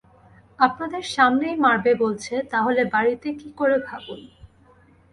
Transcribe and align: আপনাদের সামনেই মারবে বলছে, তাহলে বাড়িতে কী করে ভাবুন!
আপনাদের 0.59 1.03
সামনেই 1.15 1.55
মারবে 1.57 1.91
বলছে, 1.95 2.35
তাহলে 2.51 2.81
বাড়িতে 2.93 3.27
কী 3.39 3.49
করে 3.59 3.77
ভাবুন! 3.87 4.21